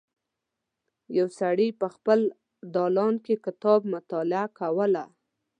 [1.17, 2.19] یو سړی په خپل
[2.75, 5.03] دالان کې کتاب مطالعه کوله.